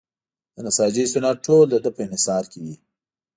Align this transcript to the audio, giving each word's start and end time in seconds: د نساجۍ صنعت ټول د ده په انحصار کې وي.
د 0.55 0.55
نساجۍ 0.65 1.05
صنعت 1.13 1.37
ټول 1.45 1.65
د 1.69 1.75
ده 1.83 1.89
په 1.95 2.01
انحصار 2.05 2.43
کې 2.51 2.59
وي. 2.63 2.75